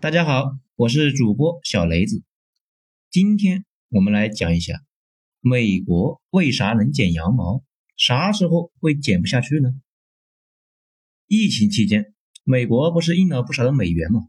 [0.00, 2.22] 大家好，我是主播小雷子。
[3.10, 4.84] 今天我们来讲一下
[5.40, 7.64] 美国为啥能剪羊毛，
[7.96, 9.70] 啥时候会剪不下去呢？
[11.26, 12.14] 疫情期间，
[12.44, 14.28] 美国不是印了不少的美元吗？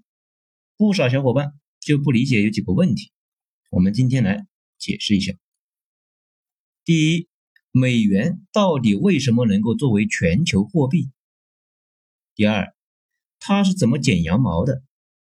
[0.75, 3.11] 不少小伙伴就不理解有几个问题，
[3.69, 4.47] 我们今天来
[4.79, 5.33] 解释一下。
[6.83, 7.27] 第一，
[7.69, 11.11] 美元到底为什么能够作为全球货币？
[12.33, 12.73] 第二，
[13.39, 14.81] 它是怎么剪羊毛的？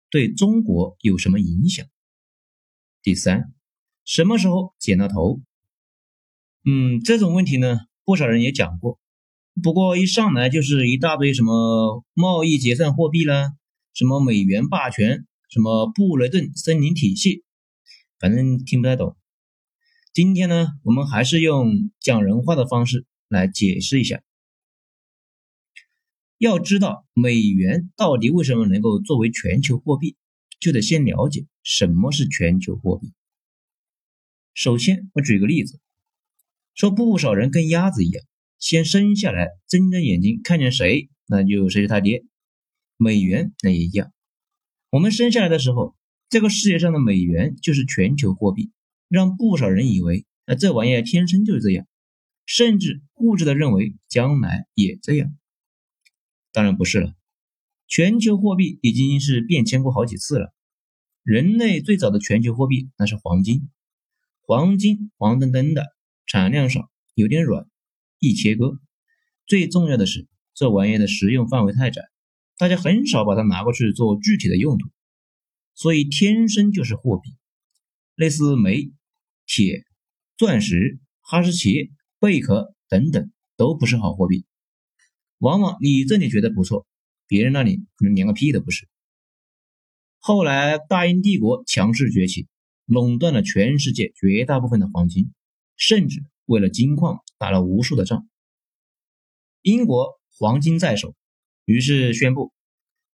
[0.09, 1.85] 对中国有什么影响？
[3.01, 3.53] 第三，
[4.05, 5.41] 什么时候剪到头？
[6.65, 8.99] 嗯，这种问题呢，不少人也讲过，
[9.61, 13.53] 不过一上来就是一大堆什么贸易结算货币啦，
[13.93, 17.43] 什么美元霸权，什么布雷顿森林体系，
[18.19, 19.15] 反正听不太懂。
[20.13, 24.21] 今天呢，我们还是用讲人话的方式来解释一下。
[26.37, 30.15] 要知道美元到底为什么能够作为全球货币，
[30.59, 33.11] 就得先了解什么是全球货币。
[34.53, 35.79] 首先，我举个例子，
[36.75, 38.23] 说不少人跟鸭子一样，
[38.59, 42.23] 先生下来睁着眼睛看见谁，那就谁是他爹。
[42.97, 44.11] 美元那也一样，
[44.91, 45.95] 我们生下来的时候，
[46.29, 48.71] 这个世界上的美元就是全球货币，
[49.07, 51.87] 让不少人以为那这玩意儿天生就是这样，
[52.45, 55.35] 甚至固执的认为将来也这样。
[56.57, 57.13] 当然不是了，
[57.87, 60.55] 全球货币已经是变迁过好几次了。
[61.21, 63.69] 人类最早的全球货币那是黄金，
[64.41, 65.85] 黄金黄澄澄的，
[66.25, 67.69] 产量少，有点软，
[68.17, 68.79] 易切割。
[69.45, 72.01] 最重要的是，这玩意的使用范围太窄，
[72.57, 74.89] 大家很少把它拿过去做具体的用途，
[75.75, 77.35] 所以天生就是货币。
[78.15, 78.91] 类似煤、
[79.45, 79.85] 铁、
[80.37, 84.46] 钻石、哈士奇、贝壳等等，都不是好货币。
[85.39, 86.87] 往往你这里觉得不错，
[87.27, 88.87] 别人那里可能连个屁都不是。
[90.17, 92.47] 后来大英帝国强势崛起，
[92.85, 95.31] 垄断了全世界绝大部分的黄金，
[95.75, 98.27] 甚至为了金矿打了无数的仗。
[99.61, 101.13] 英国黄金在手，
[101.65, 102.51] 于是宣布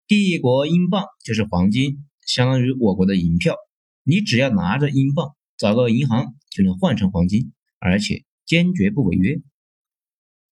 [0.06, 3.56] 帝国英镑就是黄金，相当于我国的银票。
[4.04, 9.40] 你只要拿着英镑，找个银行就能换成黄金，而且坚决不违约。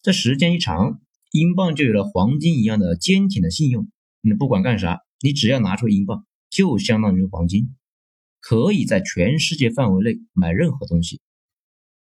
[0.03, 1.01] 这时间一长。
[1.31, 3.89] 英镑就有了黄金一样的坚挺的信用，
[4.21, 7.77] 你不管干啥，你只要拿出英镑，就相当于黄金，
[8.41, 11.21] 可以在全世界范围内买任何东西。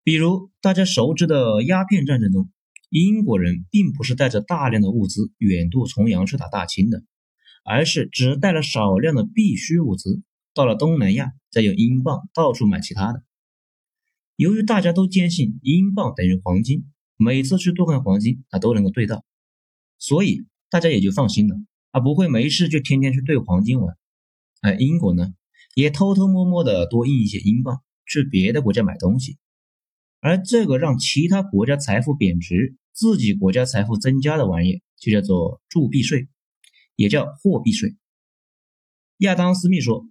[0.04, 2.50] 比如大家熟知的鸦片战争中，
[2.90, 7.02] 英国人并不是带着大量的物资远渡重洋去打大清的，
[7.64, 10.22] 而是只带了少量的必需物资，
[10.52, 13.22] 到了东南亚再用英镑到处买其他的。
[14.36, 16.84] 由于大家都坚信英镑等于黄金。
[17.16, 19.24] 每次去兑换黄金，啊都能够兑到，
[19.98, 21.56] 所以大家也就放心了，
[21.90, 23.96] 啊不会没事就天天去兑黄金玩。
[24.62, 25.32] 而英国呢，
[25.74, 29.38] 也偷偷摸摸的多印一些英镑去别的国家买东西，
[30.20, 36.28] 而这个让其他国家财富贬值，自己国家财富增加的玩意，就叫做铸币税，
[36.96, 37.96] 也叫货币税。
[39.18, 40.06] 亚当斯密说，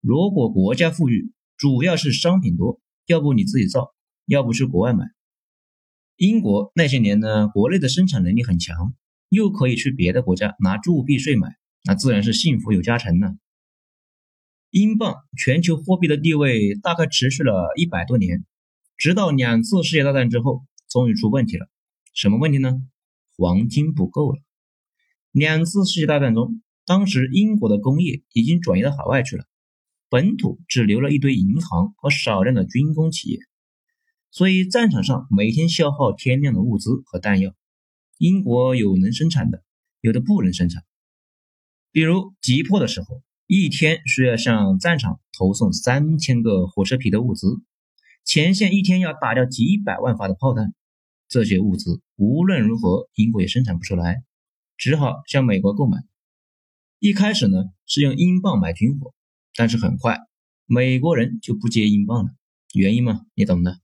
[0.00, 3.94] 如果国家富裕，主要是商品多，要不你自己造，
[4.26, 5.04] 要不去国外买。
[6.16, 8.94] 英国那些年呢，国内的生产能力很强，
[9.28, 13.36] 又可以去别的国家拿铸币税买，那自然是幸福有加成呢。
[14.70, 18.46] 英镑全球货币的地位大概持续了一百多年，
[18.96, 21.68] 直到两次世界大战之后，终于出问题了。
[22.14, 22.80] 什么问题呢？
[23.36, 24.38] 黄金不够了。
[25.32, 29.44] 两次世界大战中，当时英国的工业已经转移到海外去了，
[30.08, 33.38] 本土只留了一堆银行和少量的军工企业。
[34.36, 37.54] 所以战场上每天消耗天量的物资和弹药，
[38.18, 39.64] 英国有能生产的，
[40.02, 40.84] 有的不能生产。
[41.90, 47.62] 比如急迫的时候，一天需要向战场投送三千个火车皮的物资，
[48.26, 50.74] 前线一天要打掉几百万发的炮弹，
[51.30, 54.22] 这些物资无论如何英国也生产不出来，
[54.76, 55.96] 只好向美国购买。
[56.98, 59.14] 一开始呢是用英镑买军火，
[59.54, 60.18] 但是很快
[60.66, 62.32] 美国人就不接英镑了，
[62.74, 63.80] 原因嘛你懂的。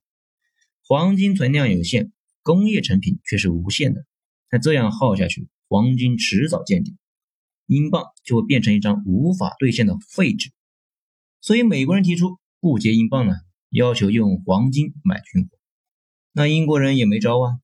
[0.85, 2.13] 黄金存量有限，
[2.43, 4.05] 工业成品却是无限的。
[4.51, 6.97] 那这样耗下去，黄金迟早见底，
[7.67, 10.51] 英镑就会变成一张无法兑现的废纸。
[11.41, 13.35] 所以美国人提出不接英镑呢，
[13.71, 15.51] 要求用黄金买军火。
[16.33, 17.59] 那英国人也没招啊。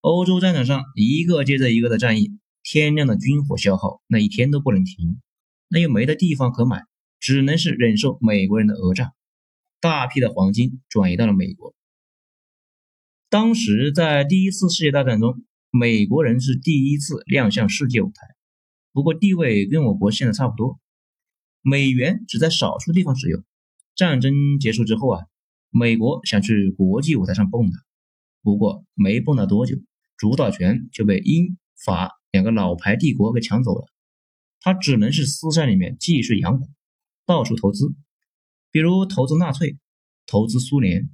[0.00, 5.20] 欧洲战场上一个接着一个的战役，天量的军火消耗，那一天都不能停。
[5.68, 6.82] 那又没的地方可买，
[7.18, 9.12] 只能是忍受美国人的讹诈。
[9.80, 11.74] 大批的黄金转移到了美国。
[13.34, 18.28] 当时在第一次世界大战中，美国人是第一次亮相世界舞台，
[18.92, 20.78] 不过地位跟我国现在差不多。
[21.60, 23.42] 美元只在少数地方使用。
[23.96, 25.26] 战争结束之后啊，
[25.70, 27.72] 美国想去国际舞台上蹦跶，
[28.40, 29.78] 不过没蹦跶多久，
[30.16, 33.88] 主导权就被英法两个老牌帝国给抢走了。
[34.60, 36.68] 他只能是私下里面继续养股，
[37.26, 37.96] 到处投资，
[38.70, 39.76] 比如投资纳粹，
[40.24, 41.10] 投资苏联。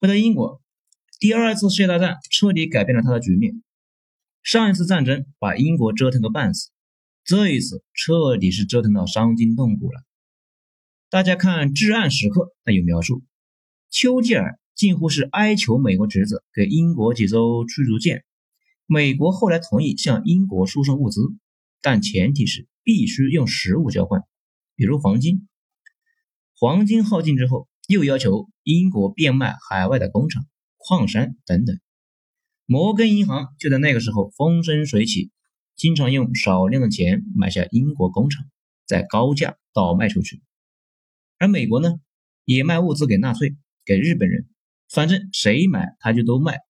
[0.00, 0.59] 回到英国，
[1.20, 3.62] 第二次世界大战彻底改变了他的局面。
[4.42, 6.70] 上一次战争把英国折腾个半死，
[7.24, 10.02] 这一次彻底是折腾到伤筋动骨了。
[11.10, 13.22] 大家看《至暗时刻》，那有描述，
[13.90, 18.24] 丘吉尔近乎是哀求美国侄子给英国几艘驱逐舰，
[18.86, 21.20] 美国后来同意向英国输送物资，
[21.82, 24.22] 但前提是必须用实物交换，
[24.74, 25.46] 比如黄金。
[26.54, 30.46] 黄金耗尽之后，又要求英国变卖海外的工厂、
[30.80, 31.78] 矿山等等。
[32.64, 35.30] 摩根银行就在那个时候风生水起，
[35.76, 38.44] 经常用少量的钱买下英国工厂，
[38.86, 40.40] 再高价倒卖出去。
[41.38, 42.00] 而美国呢，
[42.44, 44.48] 也卖物资给纳粹、给日本人，
[44.88, 46.60] 反正谁买他就都卖。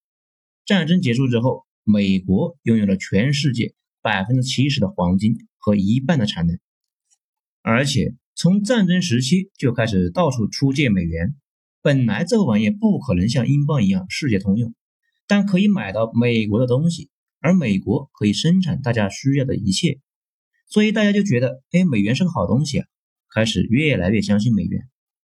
[0.65, 6.59] 战争结束之后，美国拥有了全世界百分之七十的黄金和一半的产能，
[7.63, 11.37] 而且从战争时期就开始到处出借美元。
[11.83, 14.75] 本来这个玩意不可能像英镑一样世界通用。
[15.27, 20.01] 但可以买到美国的东西，而美国可以生产大家需要的一切，
[20.69, 22.87] 所以大家就觉得，哎，美元是个好东西啊，
[23.33, 24.89] 开始越来越相信美元。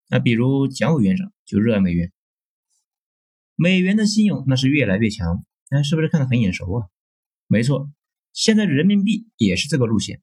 [0.10, 2.14] 那比如蒋委员长就热爱美元，
[3.56, 5.44] 美元的信用那是越来越强。
[5.70, 6.88] 那是不是看得很眼熟啊？
[7.46, 7.92] 没错，
[8.34, 10.22] 现在人民币也是这个路线，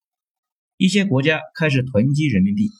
[0.76, 2.70] 一些国家开始囤积人民币，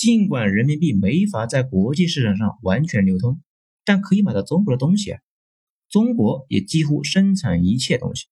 [0.00, 3.42] 尽管人民币没法在国际市场上完全流通，
[3.84, 5.20] 但可以买到中国的东西啊。
[5.90, 8.28] 中国也几乎生产一切东西。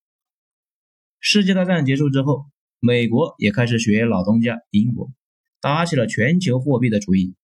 [1.20, 2.46] 世界大战结束之后，
[2.80, 5.12] 美国也开始学老东家英国，
[5.60, 7.34] 打起了全球货币的主意。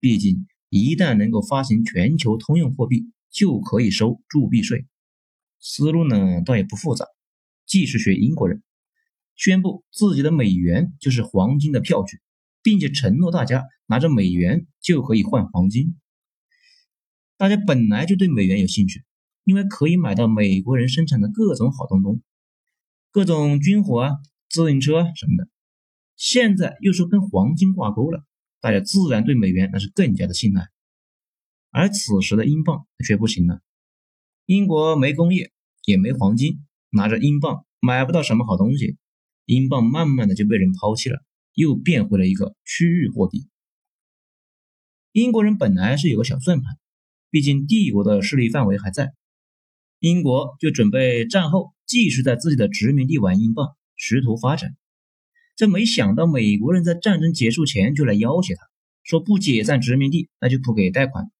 [0.00, 4.84] 毕竟，一旦能够发行全球通用货币，就可以收铸币税。
[5.60, 7.06] 思路呢，倒也不复杂，
[7.66, 8.64] 继续学英国人，
[9.36, 12.18] 宣布自己的美元就是黄金的票据，
[12.62, 15.96] 并且承诺大家拿着美元就可以换黄金。
[17.36, 19.04] 大家本来就对美元有兴趣。
[19.44, 22.20] 因为可以买到美国人生产的各种好东东，
[23.10, 24.18] 各种军火啊、
[24.48, 25.48] 自行车什么的。
[26.14, 28.22] 现在又说跟黄金挂钩了，
[28.60, 30.68] 大家自然对美元那是更加的信赖。
[31.70, 33.60] 而此时的英镑却不行了，
[34.44, 35.50] 英国没工业，
[35.84, 36.60] 也没黄金，
[36.90, 38.98] 拿着英镑买不到什么好东西，
[39.46, 41.24] 英镑慢慢的就被人抛弃了，
[41.60, 43.46] 又变回了一个区域货币。
[45.12, 46.78] 英国人本来是有个小算盘，
[47.30, 49.12] 毕竟帝国的势力范围还在。
[49.98, 54.74] 英国就准备战后继续在自己的殖民地玩英镑，试图发展。
[55.56, 58.62] 这没想到美国人在战争结束前就来要挟他，
[59.02, 61.30] 说不解散殖民地，那就不给贷款。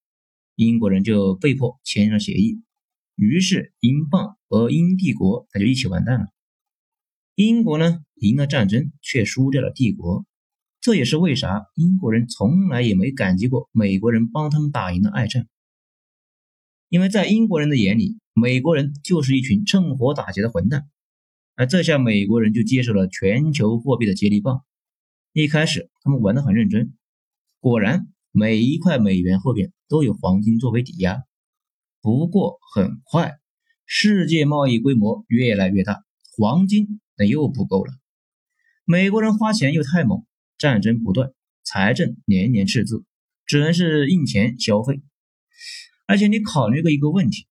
[0.57, 2.61] 英国人就被迫签了协议，
[3.15, 6.27] 于是英镑和英帝国那就一起完蛋了。
[7.43, 10.27] 英国呢赢了战争，却输掉了帝国。
[10.83, 15.49] 这也是为啥英国人从来也没感激过美国人帮他们打赢了二战，
[16.91, 18.19] 因为在英国人的眼里。
[18.33, 20.89] 美国人就是一群趁火打劫的混蛋，
[21.57, 24.63] 而这下美国人就接受了全球货币的接力棒。
[25.33, 26.95] 一开始他们玩得很认真，
[27.59, 31.23] 果然每一块美元后边都有黄金作为抵押。
[32.01, 33.33] 不过很快，
[33.85, 36.05] 世界贸易规模越来越大，
[36.37, 37.93] 黄金那又不够了。
[38.85, 40.25] 美国人花钱又太猛，
[40.57, 41.31] 战争不断，
[41.63, 43.05] 财政年年赤字，
[43.45, 45.03] 只能是印钱消费。
[46.07, 47.47] 而且你考虑过一个问题。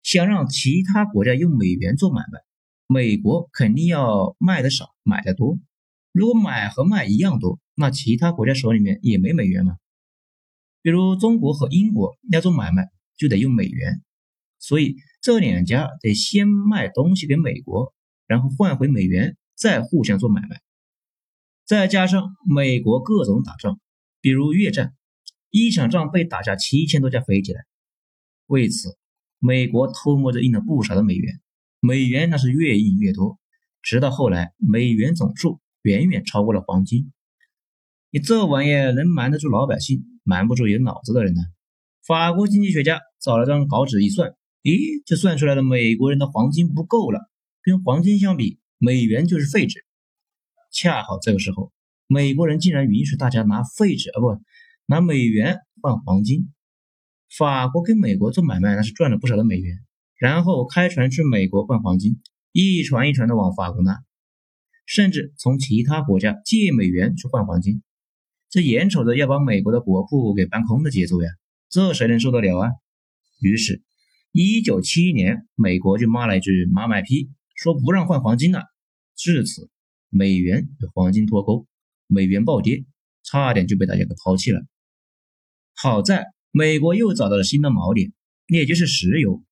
[0.00, 2.40] 想让其他国家用美元做买卖，
[2.86, 5.58] 美国肯定要卖的少，买的多。
[6.12, 9.76] 如果买和卖一样多，那其他国家手里面也没美元嘛。
[10.80, 14.00] 比如中国和英国要做买卖，就得用美元，
[14.58, 17.92] 所以这两家得先卖东西给美国，
[18.28, 20.60] 然后换回美元，再互相做买卖。
[21.66, 23.80] 再加上美国各种打仗，
[24.20, 24.94] 比如越战，
[25.50, 27.64] 一场仗被打下七千多架飞机来，
[28.46, 28.96] 为此。
[29.40, 31.40] 美国偷摸着印了不少的美元，
[31.78, 33.38] 美元那是越印越多，
[33.82, 37.12] 直到后来美元总数远远超过了黄金。
[38.10, 41.42] 你这玩意能瞒得住老百姓，瞒不住有脑子的人呢？
[42.04, 47.30] 法国经济学家找了张稿纸一算，咦，就算出来了，美国人的黄金不够了，
[47.62, 49.84] 跟黄金相比，美元就是废纸。
[50.72, 51.72] 恰好这个时候，
[52.06, 54.40] 美国人竟然允许大家拿废纸啊，不
[54.86, 56.52] 拿美元换黄金。
[57.36, 59.78] 法国跟美国做买卖，那是赚了不少的美元，
[60.16, 62.20] 然后开船去美国换黄金，
[62.52, 64.02] 一船一船的往法国拿。
[64.86, 67.82] 甚至从其他国家借美元去换黄金，
[68.48, 71.28] 这眼瞅着要把美国的国库给搬空的节奏呀，
[71.68, 72.70] 这谁能受得了啊？
[73.40, 73.82] 于是，
[74.32, 78.62] 一九七一年，美国就骂了一句“马买批”，说不让换黄金了。
[79.16, 79.68] 至此，
[80.08, 81.66] 美元与黄金脱钩，
[82.06, 82.84] 美元暴跌，
[83.24, 84.62] 差点就被大家给抛弃了。
[85.74, 88.12] 好在美国又找到了新的锚点，
[88.46, 89.42] 也就是石油。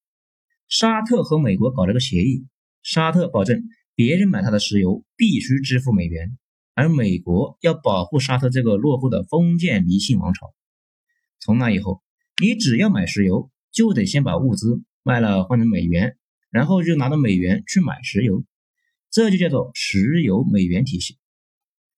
[0.68, 2.46] 沙特和美国搞了个协议，
[2.82, 3.64] 沙特保证
[3.96, 6.38] 别人买他的石油必须支付美元，
[6.74, 10.54] 而美国要保护沙特这个落后的封建迷信王朝。
[11.40, 12.02] 从那以后，
[12.40, 13.50] 你只要买石油。
[13.72, 16.16] 就得先把物资卖了换成美元，
[16.50, 18.44] 然后就拿着美元去买石油，
[19.10, 21.18] 这就叫做石油美元体系。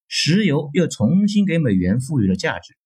[0.07, 2.77] 石油又重新给美元赋予了价值，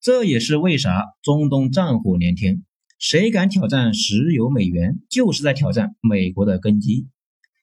[0.00, 2.64] 这也是为啥中东战火连天，
[2.98, 7.08] 谁敢挑战石油美元，就是在挑战美国的根基。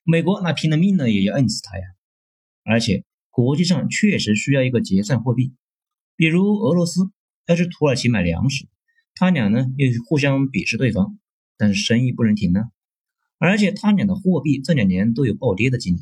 [0.04, 1.84] 美国那拼了命的也要摁死他呀！
[2.66, 5.54] 而且国际上确实需要一个结算货币，
[6.18, 7.10] 比如俄罗斯
[7.48, 8.68] 要去土耳其买粮食。
[9.16, 11.18] 他俩呢又互相鄙视对方，
[11.56, 12.64] 但是生意不能停呢。
[13.44, 16.00] 而且他俩的货币这两年都有暴跌的经历，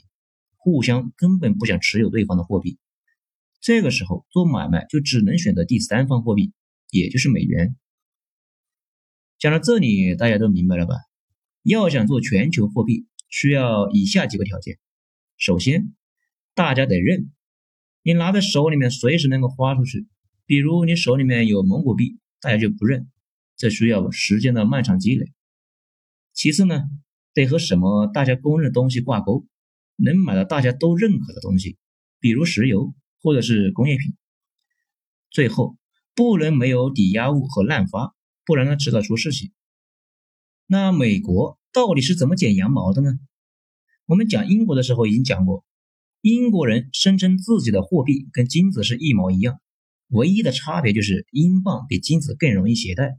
[0.57, 2.77] 互相根本不想持有对方的货币。
[3.62, 6.53] 这个时候做买卖就只能选择第三方货币，
[6.91, 7.75] 也就是美元。
[9.39, 10.93] 讲到这里，大家都明白了吧？
[11.63, 14.77] 要想做全球货币，需要以下几个条件：
[15.36, 15.95] 首先，
[16.53, 17.31] 大家得认，
[18.03, 20.05] 你拿在手里面随时能够花出去。
[20.45, 22.19] 比如你手里面有蒙古币。
[22.43, 23.07] 大家就不认，
[23.55, 25.31] 这需要时间的漫长积累。
[26.33, 26.81] 其次呢，
[27.33, 29.45] 得和什么大家公认的东西挂钩，
[29.95, 31.77] 能买到大家都认可的东西，
[32.19, 34.13] 比如石油或者是工业品。
[35.29, 35.77] 最后，
[36.13, 38.13] 不能没有抵押物和滥发，
[38.45, 39.51] 不然呢迟早出事情。
[40.67, 43.13] 那美国到底是怎么剪羊毛的呢？
[44.05, 45.63] 我们讲英国的时候已经讲过，
[46.19, 49.61] 英国人声称自己的货币跟金子是一毛一样。
[50.09, 53.17] 唯一的差别就是英镑比金子更容易携带，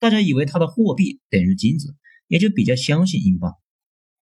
[0.00, 1.94] 大家以为它的货币等于金子，
[2.28, 3.56] 也就比较相信英镑。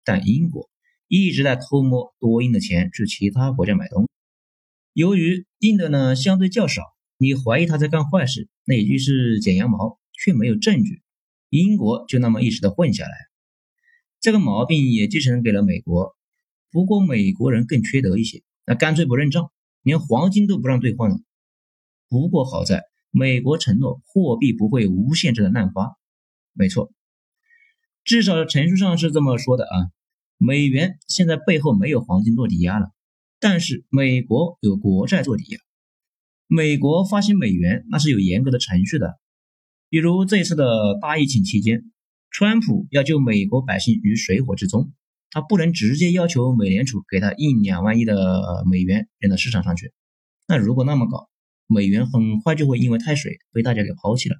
[0.04, 0.70] 但英国
[1.08, 4.08] 一直在偷摸多印的钱去其他国家买东西，
[4.92, 6.82] 由于印的呢相对较少，
[7.18, 11.02] 你怀疑他在干坏事，那也就是剪羊毛，却没有证据，
[11.48, 13.12] 英国就那么一时的混下来。
[14.20, 16.16] 这个毛病也继承给了美国，
[16.70, 19.50] 不过美国人更缺德一些，那干脆不认账，
[19.82, 21.18] 连黄金都不让兑换了。
[22.08, 25.98] 不过好在，美国承诺货币不会无限制的滥发。
[26.52, 26.92] 没错，
[28.04, 29.90] 至少陈述上是这么说的啊。
[30.36, 32.90] 美元现在背后没有黄金做抵押了，
[33.40, 35.58] 但是美国有国债做抵押。
[36.46, 39.18] 美国发行美元那是有严格的程序的，
[39.88, 41.90] 比如这次的大疫情期间，
[42.30, 44.92] 川普要救美国百姓于水火之中，
[45.30, 49.92] 他不能直接要求美联储给他印两万亿的美元扔到市场上去。
[50.46, 51.30] 那如果那么搞，
[51.66, 54.36] 美元很快就会因为太水被大家给抛弃了。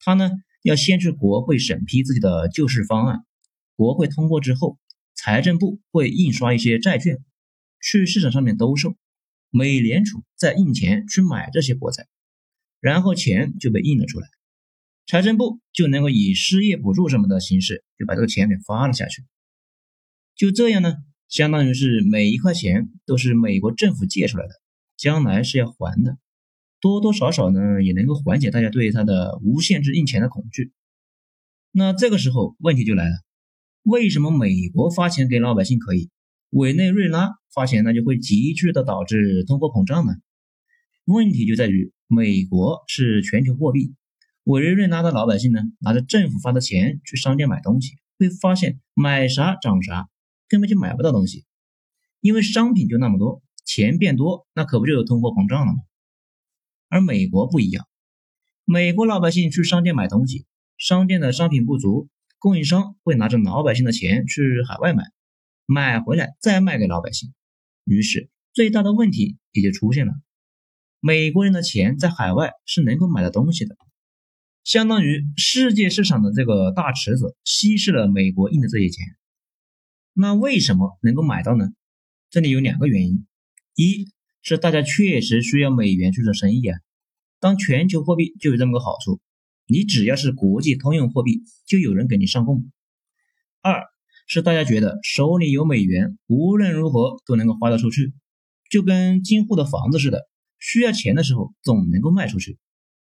[0.00, 0.30] 他呢
[0.62, 3.24] 要先去国会审批自己的救市方案，
[3.76, 4.78] 国会通过之后，
[5.14, 7.18] 财政部会印刷一些债券
[7.80, 8.96] 去市场上面兜售，
[9.50, 12.06] 美联储再印钱去买这些国债，
[12.80, 14.28] 然后钱就被印了出来，
[15.06, 19.24] 财政部就能够以失业补助什么的形式就把这个钱给发了下去。
[20.34, 20.96] 就这样呢，
[21.28, 24.52] 相当于是每一块钱都是美国政府借出来的。
[24.96, 26.18] 将来是要还的，
[26.80, 30.72] 多多少少呢也能够缓解大家对它的无限制印钱的恐惧。
[31.72, 33.16] 那这个时候问题就来了，
[33.82, 36.10] 为什么美国发钱给老百姓可以，
[36.50, 40.12] 委内瑞拉发钱那就会急剧的导致通货膨胀呢？
[41.04, 43.94] 问题就在于美国是全球货币，
[44.44, 50.08] 委内瑞拉的老百姓呢拿着政府发的钱去商店买东西，会发现买啥涨啥，
[50.48, 51.44] 根本就买不到东西，
[52.20, 53.42] 因为商品就那么多。
[53.64, 55.80] 钱变多，那可不就有通货膨胀了吗？
[56.88, 57.86] 而美国不一样，
[58.64, 65.04] 美国老百姓去商店买东西，商店的商品不足，供应商会拿着老百姓的钱去海外买，
[65.66, 67.32] 买回来再卖给老百姓。
[67.84, 70.12] 于是最大的问题也就出现了：
[71.00, 73.76] 美国人的钱在海外是能够买到东西的，
[74.64, 79.04] 相当于世界市场的这个大池子稀释了美国印的这些钱。
[80.12, 81.68] 那为什么能够买到呢？
[82.30, 83.26] 这里有两个原因。
[83.74, 84.06] 一
[84.42, 86.78] 是大家确实需要美元去做生意啊，
[87.40, 89.20] 当全球货币就有这么个好处，
[89.66, 92.70] 你只要是国际通用货币，就有人给你上供。
[93.60, 93.82] 二
[94.26, 98.12] 是大家觉得手里有美元，无论如何都能够花得出去，
[98.70, 100.28] 就跟金户的房子似的，
[100.58, 102.58] 需要钱的时候总能够卖出去。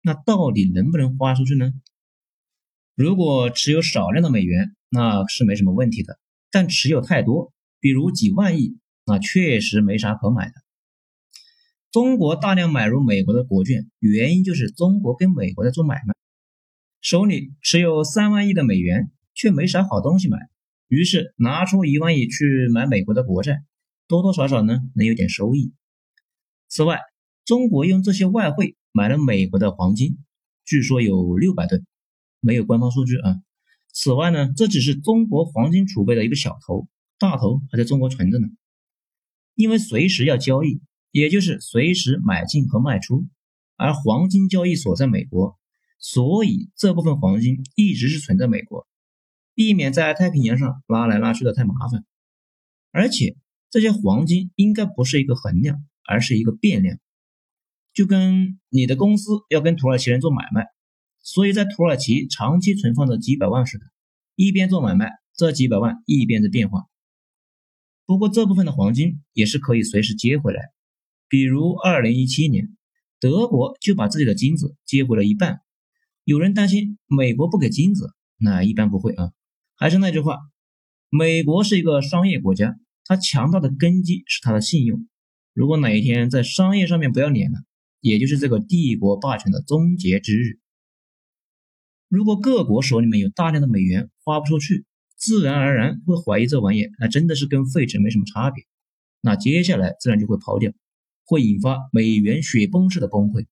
[0.01, 1.71] 那到底能不能花出去呢？
[2.95, 6.19] 如果持有少量的美元，那是没什么问题的，
[6.51, 8.77] 但持有太多，比如几万亿。
[9.03, 10.53] 那确实没啥可买的。
[11.91, 16.15] 中国大量买入美国的国券，原因就是中国跟美国在做买卖，
[17.01, 20.37] 手里持有三万亿的美元，却没啥好东西买，
[20.87, 23.65] 于是拿出一万亿去买美国的国债，
[24.07, 25.73] 多多少少呢能有点收益。
[26.69, 27.01] 此外，
[27.43, 30.17] 中国用这些外汇买了美国的黄金，
[30.63, 31.85] 据说有六百吨，
[32.39, 33.35] 没有官方数据啊。
[33.91, 36.87] 此外呢，这只是中国黄金储备的一个小头，
[37.19, 38.47] 大头还在中国存着呢，
[39.55, 40.81] 因为随时要交易。
[41.11, 43.27] 也就是随时买进和卖出，
[43.75, 45.59] 而黄金交易所在美国，
[45.99, 48.87] 所以这部分黄金一直是存在美国，
[49.53, 52.05] 避免在太平洋上拉来拉去的太麻烦。
[52.91, 53.35] 而且
[53.69, 56.97] 这些黄金应该不是一个衡量，而是一个变量，
[57.93, 60.67] 就跟你的公司要跟土耳其人做买卖，
[61.19, 63.85] 所以在土耳其长期存放着几百万似的，
[64.35, 66.85] 一边做买卖，这几百万一边在变化。
[68.05, 70.71] 不过这部分的黄金也是可以随时接回来。
[71.31, 72.75] 比如，二零一七年，
[73.21, 75.61] 德国就把自己的金子接回了一半。
[76.25, 79.31] 有人担心美国不给金子，那一般不会啊。
[79.77, 80.39] 还是那句话，
[81.09, 85.07] 美国是一个商业国家，它强大的根基是它的信用。
[85.53, 87.59] 如果哪一天在商业上面不要脸了，
[88.01, 90.59] 也就是这个帝国霸权的终结之日。
[92.09, 94.85] 如果各国手里面有大量的美元花不出去，
[95.15, 98.65] 自然而然会怀疑这玩意儿，那真的是跟废纸没什么差别。
[99.21, 100.73] 那接下来自然就会抛掉。
[101.25, 103.45] 会引发美元雪崩式的崩溃，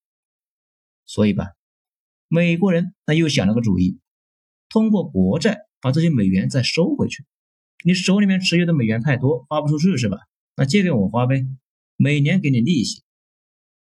[1.05, 1.47] 所以吧，
[2.27, 3.99] 美国人那又想了个主意，
[4.69, 7.25] 通过国债把这些美元再收回去。
[7.85, 10.17] 你手里面持有的美元太多，发不出去是吧？
[10.55, 11.47] 那借给我花呗，
[11.95, 13.03] 每年给你利息，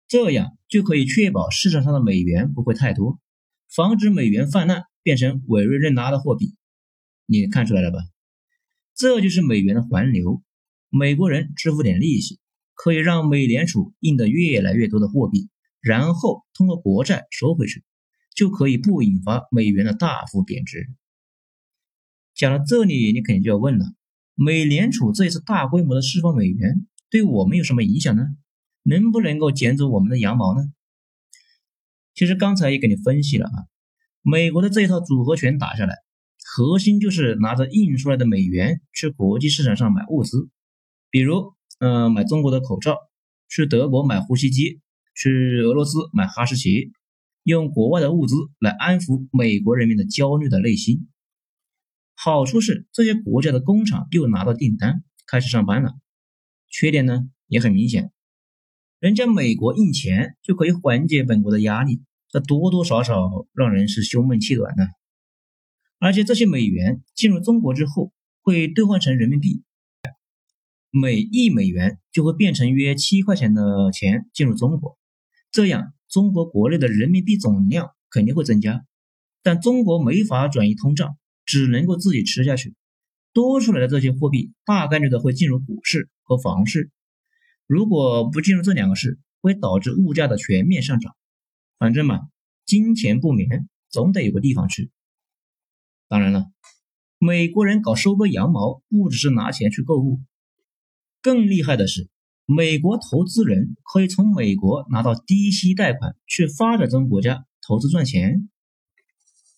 [0.09, 3.21] 这样就可以确保市场上的美元不会太多，
[3.69, 6.55] 防止美元泛滥变成委瑞任拉的货币。
[7.27, 7.99] 你看出来了吧？
[8.95, 10.43] 这就是美元的环流，
[10.89, 12.39] 美国人支付点利息。
[12.75, 15.49] 可以让美联储印的越来越多的货币，
[15.81, 17.85] 然后通过国债收回去，
[18.35, 20.91] 就可以不引发美元的大幅贬值。
[22.35, 23.87] 讲到这里，你肯定就要问了：
[24.35, 28.27] 美联储这一次大规模的释放美元，对我们有什么影响呢？
[28.83, 30.65] 能不能够捡走我们的羊毛呢？
[32.15, 33.67] 其实刚才也给你分析了啊，
[34.21, 35.95] 美国的这一套组合拳打下来，
[36.45, 40.51] 核心就是拿着印出来的美元去国际市场上买物资，
[41.09, 41.54] 比如。
[41.79, 42.99] 嗯，买中国的口罩，
[43.49, 44.81] 去德国买呼吸机，
[45.15, 46.93] 去俄罗斯买哈士奇，
[47.43, 51.09] 用国外的物资来安抚美国人民的焦虑的内心。
[52.15, 55.95] 好处是这些国家的工厂又拿到订单，开始上班了。
[56.69, 58.13] 缺点呢也很明显，
[59.01, 64.89] 人家美国印钱就可以缓解本国的压力，这多多少少让人是胸闷气短的。
[65.99, 69.63] 而且这些美元进入中国之后，会兑换成人民币。
[70.97, 74.97] 每一美元就会变成约七块钱的钱进入中国，
[75.51, 78.85] 这样中国国内的人民币总量肯定会增加，
[79.43, 82.77] 但中国没法转移通胀，只能够自己吃下去。
[83.33, 86.93] 多出来的这些货币大概率的会进入股市和房市，
[87.67, 91.17] 如果不进入这两个市，会导致物价的全面上涨。
[91.77, 92.21] 反正嘛，
[92.65, 94.93] 金钱不眠，总得有个地方去。
[96.07, 96.47] 当然了，
[97.19, 100.21] 美国人搞收割羊毛，不只是拿钱去购物。
[101.25, 102.11] 更厉害的是，
[102.45, 108.51] 美国投资人可以从美国拿到低息贷款去发展中国家投资赚钱，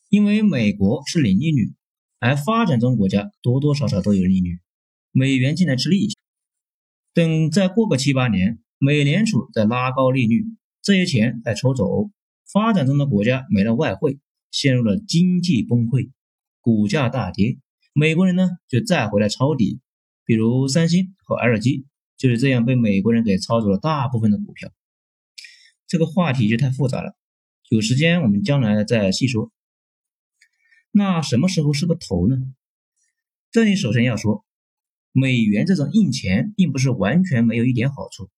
[0.09, 1.75] 因为美国是零利率，
[2.21, 4.61] 而发展中国家多多少少都有利率，
[5.11, 6.17] 美元进来吃利息。
[7.13, 10.45] 等再过个七八年，美联储再拉高利率，
[10.83, 12.13] 这些钱再抽走，
[12.53, 14.21] 发展中的国家没了外汇，
[14.53, 16.13] 陷入了经济崩溃，
[16.61, 17.59] 股价大跌，
[17.93, 19.81] 美国人呢就再回来抄底。
[20.27, 21.87] 比如三星和 LG
[22.19, 24.71] 就是这样被美国人给操走了大部分的股票。
[25.87, 27.15] 这个话题就太复杂了，
[27.69, 29.53] 有时间我们将来再细说。
[30.91, 32.37] 那什么时候是个头呢？
[33.53, 34.45] 这里首先要说，
[35.13, 38.29] 美元这种印钱并不是完全没有一点好处。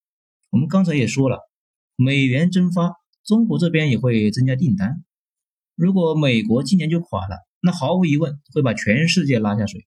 [0.51, 1.49] 我们刚才也说了，
[1.97, 5.03] 美元蒸发，中国这边也会增加订单。
[5.75, 9.87] 如果美国今年就垮了，那毫无疑问会把全世界拉下水。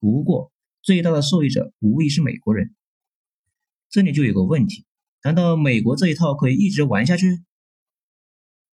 [0.00, 0.52] 不过，
[0.84, 2.74] 最大的受益者无疑是美国人，
[3.88, 4.84] 这里就有个问题：
[5.22, 7.42] 难道美国这一套可以一直玩下去？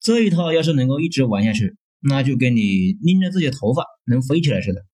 [0.02, 4.86] 这一套要是能够一直玩下去，那就跟你拎着自己的头发能飞起来似的。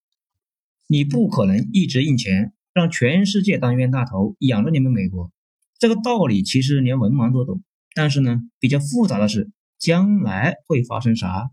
[0.86, 5.32] 你不可能一直印钱，让全世界当冤大头养着你们美国。
[5.80, 7.64] 这个道理其实连文盲都懂，
[7.96, 11.50] 但是呢，比较复杂的是将来会发生啥？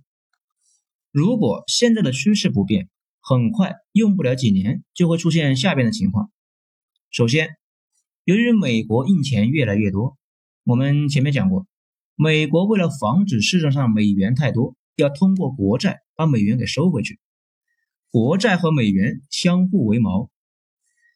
[1.11, 2.87] 如果现在的趋势不变。
[3.27, 6.29] 很快，用不了几年就会出现下边的情况。
[7.09, 7.55] 首先，
[8.23, 10.15] 由于美国印钱越来越多，
[10.63, 11.65] 我们前面讲过，
[12.13, 17.19] 美国为了防止市场上美元太多，要通过国债把美元给收回去。
[18.11, 20.29] 国债和美元相互为锚。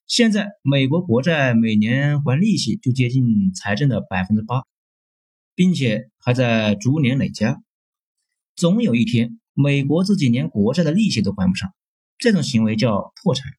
[0.08, 4.64] 现在美国国债每年还利息就接近财政的百分之八，
[5.54, 7.62] 并且还在逐年累加。
[8.56, 11.72] 总有一天，美国自己连国债的利息都还不上，
[12.20, 13.52] 这种行为叫破产。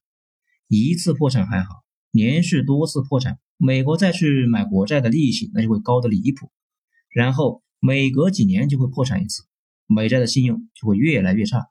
[0.67, 6.49] 一次破产还好，连续多次破产，美国再去买国债的利息那就会高得离谱。
[7.09, 9.43] 然后每隔几年就会破产一次，
[9.87, 11.65] 美债的信用就会越来越差，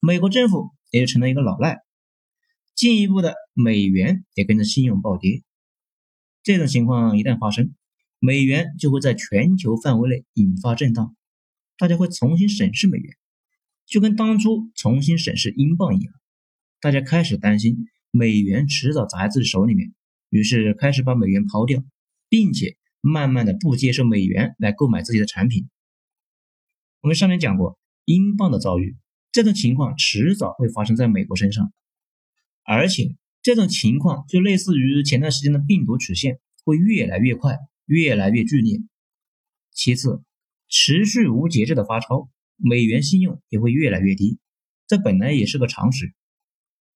[0.00, 1.78] 美国政府也就成了一个老赖。
[2.74, 5.42] 进一步的，美元也跟着信用暴跌。
[6.42, 7.74] 这种情况一旦发生，
[8.18, 11.14] 美元就会在全球范围内引发震荡，
[11.76, 13.14] 大家会重新审视美元，
[13.86, 16.14] 就跟当初重新审视英镑一样。
[16.80, 19.92] 大家开始担心美元迟早砸在自己手里面，
[20.30, 21.84] 于是开始把美元抛掉，
[22.30, 25.68] 并且慢慢的不接受美元来购买自己的产品。
[27.02, 28.96] 我们上面讲过，英镑的遭遇，
[29.30, 31.70] 这种情况迟早会发生在美国身上。
[32.64, 38.80] 而且这种情况就类似于前段时间的病毒曲线，会越来越快，越来越剧烈。
[39.72, 40.22] 其次，
[40.68, 44.38] 持续无节制的发钞，美元信用也会越来越低，
[44.86, 46.14] 这本来也是个常识。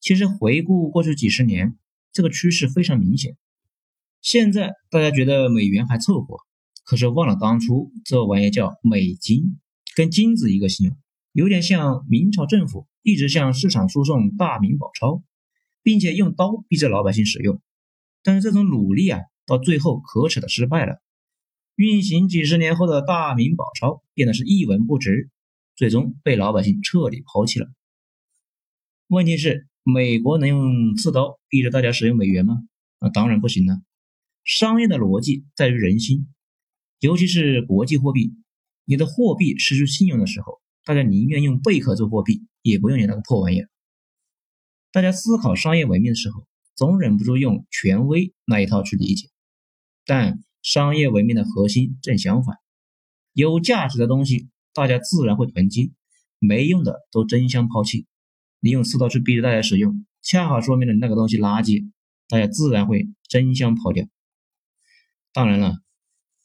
[0.05, 1.79] 其实回顾过去几十年，
[2.13, 3.39] 这个趋势非常明显。
[4.21, 6.41] 现在大家觉得美元还凑合，
[6.85, 9.59] 可是忘了当初这玩意叫美金，
[9.97, 10.99] 跟金子一个信用，
[11.33, 15.25] 有点像明朝政府一直向市场输送大明宝钞。
[15.83, 17.61] 并且用刀逼着老百姓使用，
[18.23, 21.03] 但是这种努力啊，到最后可耻的失败了。
[21.75, 25.29] 运行几十年后的大明宝钞变得是一文不值，
[25.77, 27.67] 最终被老百姓彻底抛弃了。
[29.09, 32.63] 问题是，美国能用刺刀逼着大家使用美元吗？
[33.01, 33.83] 那当然不行了。
[34.43, 36.27] 商业的逻辑在于人心，
[37.01, 38.35] 尤其是国际货币，
[38.87, 43.69] 你的货币失去信用的时候，大家宁愿用贝壳做货币，也不用你那个破玩意儿。
[44.91, 49.29] 大家思考商业文明的时候，总忍不住用权威那一套去理解，
[50.07, 52.57] 但商业文明的核心正相反，
[53.35, 55.93] 有价值的东西大家自然会囤积，
[56.39, 58.07] 没用的都争相抛弃。
[58.65, 61.91] 你用刺刀去逼着大家使用，恰好说明了那个东西垃圾，
[62.29, 64.07] 大家自然会争相抛掉。
[65.35, 65.83] 当然了，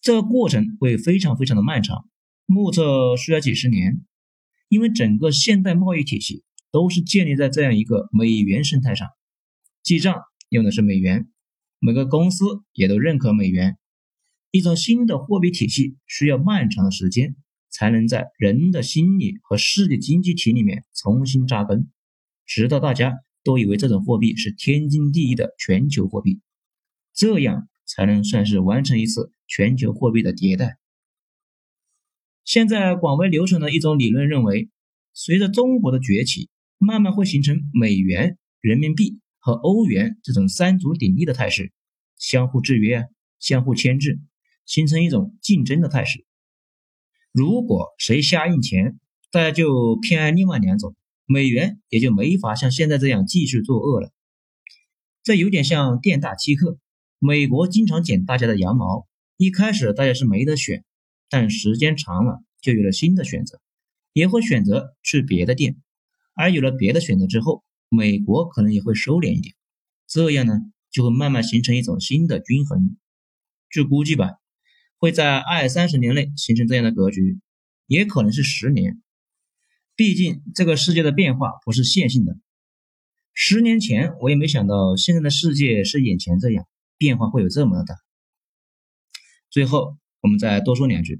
[0.02, 2.10] 这个过程会非常非常的漫长，
[2.46, 4.06] 目测需要几十年，
[4.68, 6.44] 因为整个现代贸易体系。
[6.72, 9.08] 都是建立在这样一个美元生态上，
[9.82, 11.28] 记账用的是美元，
[11.80, 13.80] 每个公司也都认可美元。
[14.52, 17.36] 一种新的货币体系需要漫长的时间，
[17.72, 21.90] 才能在人的心理和世界经济体里面重新扎根，
[22.50, 26.42] 直到大家都以为这种货币是天经地义的全球货币，
[27.14, 30.80] 这样才能算是完成一次全球货币的迭代。
[32.44, 34.70] 现在广为流传的一种理论认为，
[35.14, 36.50] 随着中国的崛起。
[36.82, 41.74] 慢慢会形成美元、人民币和欧元这种三足鼎立的态势，
[42.16, 43.04] 相互制约、
[43.38, 44.22] 相互牵制，
[44.66, 46.24] 形成一种竞争的态势。
[47.34, 48.98] 如果谁瞎印钱，
[49.30, 50.96] 大家就偏爱另外两种，
[51.32, 54.12] 美元也就没法像现在这样继续作恶了。
[55.22, 56.80] 这有点像店大欺客，
[57.20, 60.84] 美国经常剪大家的羊毛，一开始大家是没得选，
[61.30, 63.62] 但时间长了就有了新的选择，
[64.12, 65.78] 也会选择去别的店。
[66.34, 69.54] 而有了别的选择之后，美国可能也会收敛一点，
[70.08, 72.98] 这样呢就会慢慢形成一种新的均衡。
[73.70, 74.32] 据估计吧，
[74.98, 77.40] 会在二三十年内形成这样的格局，
[77.86, 79.00] 也可能是十年。
[80.00, 82.38] 毕竟这个世界的变化不是线性的。
[83.34, 86.66] 十年前我也没想到现在的世界是眼前这样，
[86.98, 87.96] 变化会有这么大。
[89.50, 91.20] 最后我们再多说两句，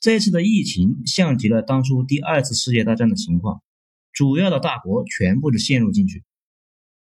[0.00, 3.62] 这次的疫情像极了当初第二次世界大战的情况。
[4.12, 6.24] 主要的大国全部都陷入进去，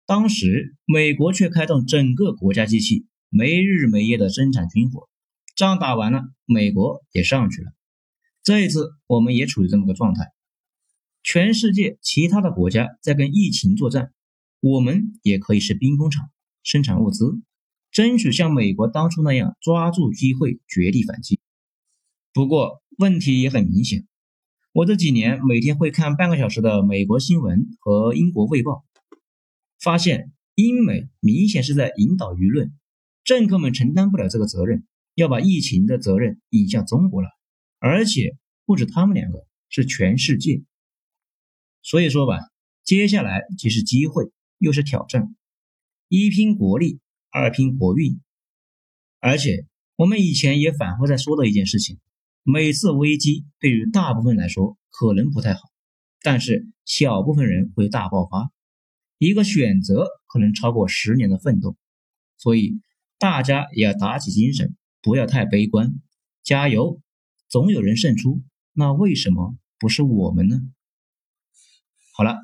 [0.05, 5.09] 当时美国却开动整个国家机器，没日没夜的生产军火。
[5.57, 7.73] 仗打完了，美国也上去了。
[8.43, 10.31] 这一次我们也处于这么个状态，
[11.23, 14.13] 全世界其他的国家在跟疫情作战，
[14.61, 16.29] 我们也可以是兵工厂，
[16.63, 17.41] 生产物资，
[17.91, 21.39] 争取像美国当初那样抓住机会绝地反击。
[22.33, 24.05] 不过问题也很明显。
[24.71, 28.85] 我这几年每天会看半个小时的美国新闻和英国卫报，
[29.79, 32.71] 发现英美明显是在引导舆论，
[33.23, 37.29] 政客们承担不了这个责任，要把疫情的责任引向中国了，
[37.79, 40.61] 而且不止他们两个，是全世界。
[41.81, 42.37] 所以说吧，
[42.83, 45.35] 接下来既是机会又是挑战，
[46.07, 46.99] 一拼国力，
[47.31, 48.19] 二拼国运，
[49.19, 49.65] 而且
[49.95, 51.99] 我们以前也反复在说的一件事情，
[52.43, 55.61] 每次危机对于大部分来说可能不太好，
[56.21, 58.51] 但是小部分人会大爆发。
[59.17, 61.75] 一个选择可能超过十年的奋斗，
[62.37, 62.79] 所以
[63.17, 65.93] 大家也要打起精神，不要太悲观，
[66.43, 67.01] 加油，
[67.49, 68.41] 总有人胜出。
[68.71, 70.61] 那为什么不是我们呢？
[72.19, 72.35] 好了，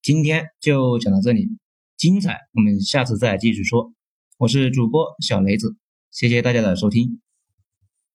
[0.00, 1.48] 今天就讲到这里，
[1.96, 3.92] 精彩我们下次再继续说。
[4.38, 5.74] 我是主播小雷子，
[6.12, 7.20] 谢谢大家的收听。